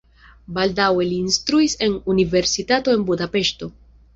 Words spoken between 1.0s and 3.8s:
li instruis en universitato en Budapeŝto.